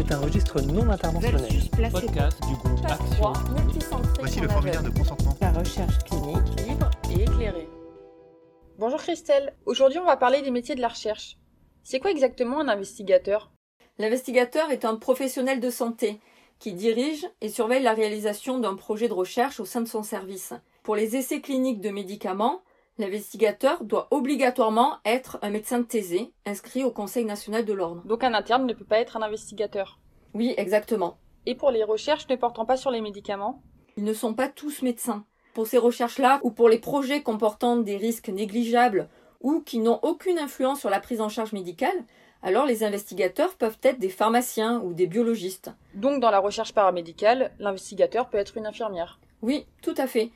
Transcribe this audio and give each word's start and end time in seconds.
C'est 0.00 0.14
un 0.14 0.18
registre 0.18 0.62
non 0.62 0.88
interventionnel. 0.88 1.90
Podcast 1.92 2.40
du 2.48 2.54
groupe 2.54 2.86
Action. 2.86 3.04
3, 3.16 3.32
multicentré 3.50 4.12
Voici 4.20 4.40
le 4.40 4.46
la 4.46 4.52
formulaire 4.54 4.82
de 4.82 4.88
consentement. 4.88 5.36
La 5.42 5.52
recherche 5.52 5.98
clinique 6.04 6.60
libre 6.66 6.90
et 7.10 7.22
éclairée. 7.24 7.68
Bonjour 8.78 8.98
Christelle, 8.98 9.54
aujourd'hui 9.66 9.98
on 9.98 10.06
va 10.06 10.16
parler 10.16 10.40
des 10.40 10.50
métiers 10.50 10.74
de 10.74 10.80
la 10.80 10.88
recherche. 10.88 11.36
C'est 11.82 12.00
quoi 12.00 12.10
exactement 12.10 12.60
un 12.60 12.68
investigateur? 12.68 13.50
L'investigateur 13.98 14.70
est 14.70 14.86
un 14.86 14.96
professionnel 14.96 15.60
de 15.60 15.68
santé 15.68 16.18
qui 16.58 16.72
dirige 16.72 17.26
et 17.42 17.50
surveille 17.50 17.82
la 17.82 17.92
réalisation 17.92 18.58
d'un 18.58 18.76
projet 18.76 19.08
de 19.08 19.12
recherche 19.12 19.60
au 19.60 19.66
sein 19.66 19.82
de 19.82 19.88
son 19.88 20.02
service. 20.02 20.54
Pour 20.82 20.96
les 20.96 21.16
essais 21.16 21.42
cliniques 21.42 21.82
de 21.82 21.90
médicaments, 21.90 22.62
l'investigateur 23.00 23.82
doit 23.82 24.08
obligatoirement 24.10 24.98
être 25.04 25.38
un 25.42 25.50
médecin 25.50 25.78
de 25.78 25.84
thésée 25.84 26.32
inscrit 26.46 26.84
au 26.84 26.90
Conseil 26.90 27.24
national 27.24 27.64
de 27.64 27.72
l'ordre. 27.72 28.02
Donc 28.04 28.22
un 28.22 28.34
interne 28.34 28.66
ne 28.66 28.74
peut 28.74 28.84
pas 28.84 29.00
être 29.00 29.16
un 29.16 29.22
investigateur. 29.22 29.98
Oui, 30.34 30.54
exactement. 30.56 31.18
Et 31.46 31.54
pour 31.54 31.70
les 31.70 31.82
recherches 31.82 32.28
ne 32.28 32.36
portant 32.36 32.66
pas 32.66 32.76
sur 32.76 32.90
les 32.90 33.00
médicaments? 33.00 33.62
Ils 33.96 34.04
ne 34.04 34.12
sont 34.12 34.34
pas 34.34 34.48
tous 34.48 34.82
médecins. 34.82 35.24
Pour 35.54 35.66
ces 35.66 35.78
recherches-là 35.78 36.40
ou 36.42 36.50
pour 36.50 36.68
les 36.68 36.78
projets 36.78 37.22
comportant 37.22 37.76
des 37.76 37.96
risques 37.96 38.28
négligeables 38.28 39.08
ou 39.40 39.60
qui 39.60 39.78
n'ont 39.78 39.98
aucune 40.02 40.38
influence 40.38 40.80
sur 40.80 40.90
la 40.90 41.00
prise 41.00 41.20
en 41.20 41.28
charge 41.28 41.52
médicale, 41.52 42.04
alors 42.42 42.66
les 42.66 42.84
investigateurs 42.84 43.56
peuvent 43.56 43.78
être 43.82 43.98
des 43.98 44.08
pharmaciens 44.08 44.80
ou 44.80 44.92
des 44.92 45.06
biologistes. 45.06 45.72
Donc 45.94 46.20
dans 46.20 46.30
la 46.30 46.38
recherche 46.38 46.72
paramédicale, 46.72 47.52
l'investigateur 47.58 48.28
peut 48.28 48.38
être 48.38 48.56
une 48.56 48.66
infirmière. 48.66 49.18
Oui, 49.42 49.66
tout 49.82 49.94
à 49.96 50.06
fait. 50.06 50.30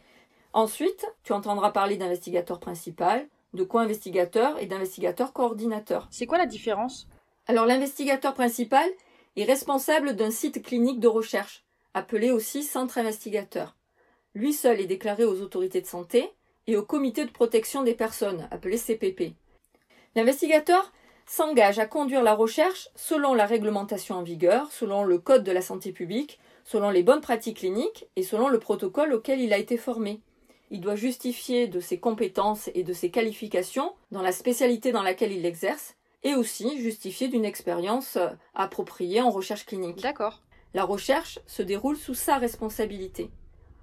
Ensuite, 0.55 1.05
tu 1.25 1.33
entendras 1.33 1.73
parler 1.73 1.97
d'investigateur 1.97 2.61
principal, 2.61 3.27
de 3.55 3.65
co-investigateur 3.65 4.57
et 4.61 4.67
d'investigateur 4.67 5.33
coordinateur. 5.33 6.07
C'est 6.13 6.27
quoi 6.27 6.39
la 6.39 6.47
différence? 6.47 7.09
Alors 7.49 7.67
l'investigateur 7.67 8.35
principal 8.35 8.89
est 9.35 9.43
responsable 9.43 10.15
d'un 10.15 10.30
site 10.30 10.63
clinique 10.63 11.01
de 11.01 11.09
recherche, 11.09 11.65
appelé 11.93 12.30
aussi 12.30 12.63
centre 12.63 12.99
investigateur. 12.99 13.74
Lui 14.37 14.52
seul 14.52 14.80
est 14.80 14.87
déclaré 14.87 15.24
aux 15.24 15.43
autorités 15.43 15.80
de 15.80 15.88
santé 15.88 16.30
et 16.68 16.77
au 16.77 16.85
comité 16.85 17.24
de 17.24 17.33
protection 17.33 17.83
des 17.83 17.95
personnes, 17.95 18.46
appelé 18.52 18.79
CPP. 18.79 19.35
L'investigateur 20.15 20.93
s'engage 21.27 21.80
à 21.80 21.87
conduire 21.87 22.23
la 22.23 22.35
recherche 22.35 22.91
selon 22.95 23.35
la 23.35 23.46
réglementation 23.46 24.15
en 24.15 24.23
vigueur, 24.23 24.71
selon 24.71 25.02
le 25.02 25.18
code 25.18 25.43
de 25.43 25.51
la 25.51 25.63
santé 25.63 25.91
publique, 25.91 26.39
selon 26.63 26.91
les 26.91 27.02
bonnes 27.02 27.21
pratiques 27.21 27.59
cliniques 27.59 28.07
et 28.15 28.23
selon 28.23 28.49
le 28.49 28.61
protocole 28.61 29.15
auquel 29.15 29.41
il 29.41 29.52
a 29.52 29.59
été 29.59 29.77
formé. 29.77 30.21
Il 30.75 30.80
doit 30.80 30.97
justifier 30.97 31.69
de 31.69 31.79
ses 31.79 31.99
compétences 31.99 32.69
et 32.75 32.83
de 32.83 32.93
ses 32.93 33.09
qualifications 33.09 33.93
dans 34.11 34.23
la 34.23 34.33
spécialité 34.33 34.91
dans 34.91 35.05
laquelle 35.05 35.30
il 35.30 35.47
exerce 35.47 35.95
et 36.25 36.35
aussi 36.35 36.80
justifier 36.80 37.29
d'une 37.29 37.45
expérience 37.45 38.17
euh, 38.17 38.27
appropriée 38.57 39.21
en 39.21 39.30
recherche 39.30 39.67
clinique. 39.67 40.02
D'accord. 40.02 40.43
La 40.75 40.83
recherche 40.83 41.39
se 41.47 41.63
déroule 41.63 41.97
sous 41.97 42.15
sa 42.15 42.39
responsabilité. 42.39 43.30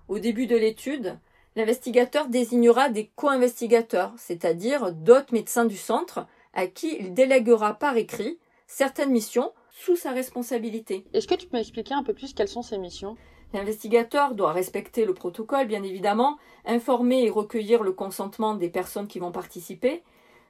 Au 0.09 0.19
début 0.19 0.47
de 0.47 0.57
l'étude, 0.57 1.17
l'investigateur 1.55 2.27
désignera 2.27 2.89
des 2.89 3.09
co-investigateurs, 3.15 4.11
c'est-à-dire 4.17 4.91
d'autres 4.91 5.33
médecins 5.33 5.63
du 5.63 5.77
centre 5.77 6.27
à 6.53 6.67
qui 6.67 6.97
il 6.99 7.13
déléguera 7.13 7.75
par 7.75 7.95
écrit 7.95 8.37
certaines 8.67 9.11
missions 9.11 9.53
sous 9.71 9.95
sa 9.95 10.11
responsabilité. 10.11 11.05
Est-ce 11.13 11.27
que 11.27 11.35
tu 11.35 11.47
peux 11.47 11.57
m'expliquer 11.57 11.93
un 11.93 12.03
peu 12.03 12.13
plus 12.13 12.33
quelles 12.33 12.47
sont 12.47 12.61
ces 12.61 12.77
missions? 12.77 13.15
L'investigateur 13.53 14.35
doit 14.35 14.53
respecter 14.53 15.05
le 15.05 15.13
protocole, 15.13 15.67
bien 15.67 15.83
évidemment, 15.83 16.37
informer 16.65 17.23
et 17.23 17.29
recueillir 17.29 17.83
le 17.83 17.91
consentement 17.91 18.55
des 18.55 18.69
personnes 18.69 19.07
qui 19.07 19.19
vont 19.19 19.31
participer, 19.31 20.03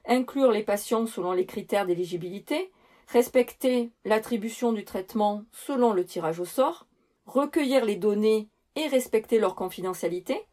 inclure 0.06 0.52
les 0.52 0.62
patients 0.62 1.06
selon 1.06 1.32
les 1.32 1.46
critères 1.46 1.86
d'éligibilité, 1.86 2.70
respecter 3.08 3.90
l'attribution 4.04 4.72
du 4.72 4.84
traitement 4.84 5.44
selon 5.52 5.92
le 5.92 6.04
tirage 6.04 6.40
au 6.40 6.44
sort, 6.44 6.86
recueillir 7.26 7.84
les 7.84 7.96
données 7.96 8.48
et 8.76 8.86
respecter 8.86 9.38
leur 9.38 9.54
confidentialité, 9.54 10.46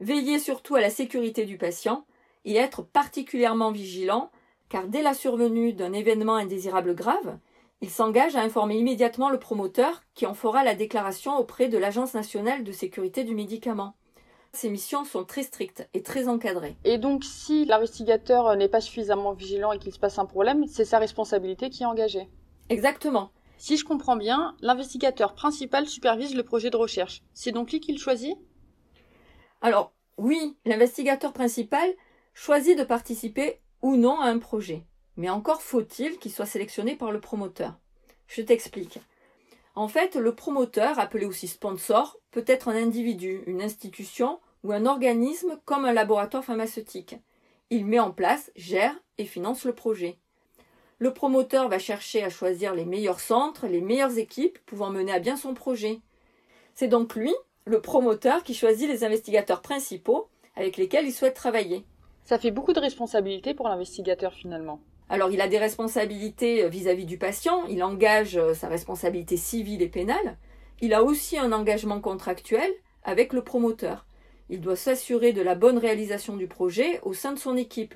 veiller 0.00 0.38
surtout 0.38 0.74
à 0.74 0.80
la 0.80 0.90
sécurité 0.90 1.44
du 1.44 1.58
patient 1.58 2.04
et 2.44 2.56
être 2.56 2.82
particulièrement 2.82 3.70
vigilant 3.70 4.30
car 4.68 4.88
dès 4.88 5.02
la 5.02 5.14
survenue 5.14 5.72
d'un 5.72 5.92
événement 5.92 6.34
indésirable 6.34 6.94
grave, 6.94 7.38
il 7.80 7.90
s'engage 7.90 8.36
à 8.36 8.40
informer 8.40 8.78
immédiatement 8.78 9.28
le 9.28 9.38
promoteur 9.38 10.02
qui 10.14 10.26
en 10.26 10.34
fera 10.34 10.64
la 10.64 10.74
déclaration 10.74 11.36
auprès 11.36 11.68
de 11.68 11.78
l'Agence 11.78 12.14
nationale 12.14 12.64
de 12.64 12.72
sécurité 12.72 13.24
du 13.24 13.34
médicament. 13.34 13.94
Ces 14.52 14.70
missions 14.70 15.04
sont 15.04 15.24
très 15.24 15.42
strictes 15.42 15.88
et 15.94 16.02
très 16.02 16.28
encadrées. 16.28 16.76
Et 16.84 16.96
donc 16.96 17.24
si 17.24 17.64
l'investigateur 17.64 18.56
n'est 18.56 18.68
pas 18.68 18.80
suffisamment 18.80 19.32
vigilant 19.32 19.72
et 19.72 19.78
qu'il 19.78 19.92
se 19.92 19.98
passe 19.98 20.18
un 20.18 20.26
problème, 20.26 20.66
c'est 20.68 20.84
sa 20.84 20.98
responsabilité 20.98 21.70
qui 21.70 21.82
est 21.82 21.86
engagée. 21.86 22.28
Exactement. 22.68 23.30
Si 23.58 23.76
je 23.76 23.84
comprends 23.84 24.16
bien, 24.16 24.56
l'investigateur 24.60 25.34
principal 25.34 25.86
supervise 25.86 26.34
le 26.34 26.42
projet 26.42 26.70
de 26.70 26.76
recherche. 26.76 27.22
C'est 27.32 27.52
donc 27.52 27.72
lui 27.72 27.80
qui 27.80 27.92
le 27.92 27.98
choisit? 27.98 28.36
Alors, 29.60 29.92
oui, 30.18 30.56
l'investigateur 30.64 31.32
principal 31.32 31.88
choisit 32.32 32.78
de 32.78 32.84
participer 32.84 33.60
ou 33.82 33.96
non 33.96 34.20
à 34.20 34.26
un 34.26 34.38
projet. 34.38 34.84
Mais 35.16 35.30
encore 35.30 35.62
faut-il 35.62 36.18
qu'il 36.18 36.32
soit 36.32 36.46
sélectionné 36.46 36.96
par 36.96 37.12
le 37.12 37.20
promoteur. 37.20 37.74
Je 38.26 38.42
t'explique. 38.42 38.98
En 39.76 39.88
fait, 39.88 40.14
le 40.16 40.34
promoteur, 40.34 40.98
appelé 40.98 41.26
aussi 41.26 41.48
sponsor, 41.48 42.16
peut 42.30 42.44
être 42.46 42.68
un 42.68 42.76
individu, 42.76 43.42
une 43.46 43.62
institution 43.62 44.40
ou 44.62 44.72
un 44.72 44.86
organisme 44.86 45.58
comme 45.64 45.84
un 45.84 45.92
laboratoire 45.92 46.44
pharmaceutique. 46.44 47.16
Il 47.70 47.86
met 47.86 47.98
en 47.98 48.12
place, 48.12 48.50
gère 48.56 48.94
et 49.18 49.24
finance 49.24 49.64
le 49.64 49.74
projet. 49.74 50.18
Le 50.98 51.12
promoteur 51.12 51.68
va 51.68 51.78
chercher 51.78 52.22
à 52.22 52.30
choisir 52.30 52.74
les 52.74 52.84
meilleurs 52.84 53.20
centres, 53.20 53.66
les 53.66 53.80
meilleures 53.80 54.16
équipes 54.16 54.58
pouvant 54.64 54.90
mener 54.90 55.12
à 55.12 55.18
bien 55.18 55.36
son 55.36 55.54
projet. 55.54 56.00
C'est 56.74 56.88
donc 56.88 57.14
lui, 57.14 57.34
le 57.64 57.80
promoteur, 57.80 58.44
qui 58.44 58.54
choisit 58.54 58.88
les 58.88 59.04
investigateurs 59.04 59.60
principaux 59.60 60.28
avec 60.56 60.76
lesquels 60.76 61.06
il 61.06 61.12
souhaite 61.12 61.34
travailler. 61.34 61.84
Ça 62.24 62.38
fait 62.38 62.52
beaucoup 62.52 62.72
de 62.72 62.80
responsabilités 62.80 63.54
pour 63.54 63.68
l'investigateur 63.68 64.32
finalement. 64.32 64.80
Alors 65.14 65.30
il 65.30 65.40
a 65.40 65.46
des 65.46 65.58
responsabilités 65.58 66.68
vis-à-vis 66.68 67.04
du 67.04 67.18
patient, 67.18 67.66
il 67.66 67.84
engage 67.84 68.36
euh, 68.36 68.52
sa 68.52 68.66
responsabilité 68.66 69.36
civile 69.36 69.80
et 69.80 69.88
pénale, 69.88 70.38
il 70.80 70.92
a 70.92 71.04
aussi 71.04 71.38
un 71.38 71.52
engagement 71.52 72.00
contractuel 72.00 72.68
avec 73.04 73.32
le 73.32 73.44
promoteur. 73.44 74.06
Il 74.48 74.60
doit 74.60 74.74
s'assurer 74.74 75.32
de 75.32 75.40
la 75.40 75.54
bonne 75.54 75.78
réalisation 75.78 76.36
du 76.36 76.48
projet 76.48 76.98
au 77.04 77.14
sein 77.14 77.32
de 77.32 77.38
son 77.38 77.56
équipe. 77.56 77.94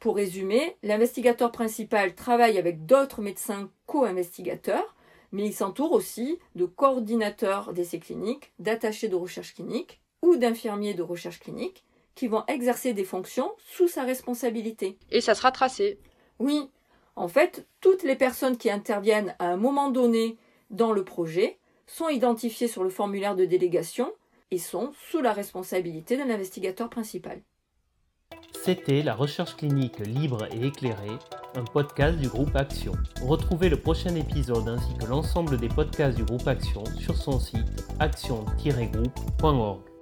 Pour 0.00 0.16
résumer, 0.16 0.76
l'investigateur 0.82 1.50
principal 1.50 2.14
travaille 2.14 2.58
avec 2.58 2.84
d'autres 2.84 3.22
médecins 3.22 3.70
co-investigateurs, 3.86 4.94
mais 5.32 5.46
il 5.46 5.54
s'entoure 5.54 5.92
aussi 5.92 6.38
de 6.56 6.66
coordinateurs 6.66 7.72
d'essais 7.72 8.00
cliniques, 8.00 8.52
d'attachés 8.58 9.08
de 9.08 9.16
recherche 9.16 9.54
clinique 9.54 10.02
ou 10.20 10.36
d'infirmiers 10.36 10.92
de 10.92 11.02
recherche 11.02 11.40
clinique 11.40 11.84
qui 12.14 12.28
vont 12.28 12.44
exercer 12.48 12.92
des 12.92 13.04
fonctions 13.04 13.50
sous 13.56 13.88
sa 13.88 14.02
responsabilité. 14.02 14.98
Et 15.10 15.22
ça 15.22 15.34
sera 15.34 15.50
tracé. 15.50 15.98
Oui, 16.38 16.68
en 17.16 17.28
fait, 17.28 17.66
toutes 17.80 18.02
les 18.02 18.16
personnes 18.16 18.56
qui 18.56 18.70
interviennent 18.70 19.34
à 19.38 19.46
un 19.46 19.56
moment 19.56 19.90
donné 19.90 20.36
dans 20.70 20.92
le 20.92 21.04
projet 21.04 21.58
sont 21.86 22.08
identifiées 22.08 22.68
sur 22.68 22.82
le 22.82 22.90
formulaire 22.90 23.36
de 23.36 23.44
délégation 23.44 24.12
et 24.50 24.58
sont 24.58 24.92
sous 25.10 25.20
la 25.20 25.32
responsabilité 25.32 26.16
de 26.16 26.22
l'investigateur 26.22 26.88
principal. 26.88 27.42
C'était 28.64 29.02
la 29.02 29.14
recherche 29.14 29.56
clinique 29.56 29.98
libre 29.98 30.48
et 30.52 30.66
éclairée, 30.66 31.18
un 31.54 31.64
podcast 31.64 32.18
du 32.18 32.28
groupe 32.28 32.56
Action. 32.56 32.94
Retrouvez 33.22 33.68
le 33.68 33.76
prochain 33.76 34.14
épisode 34.14 34.68
ainsi 34.68 34.96
que 34.98 35.06
l'ensemble 35.06 35.58
des 35.58 35.68
podcasts 35.68 36.16
du 36.16 36.24
groupe 36.24 36.48
Action 36.48 36.82
sur 36.98 37.16
son 37.16 37.38
site 37.38 37.84
action-groupe.org. 38.00 39.93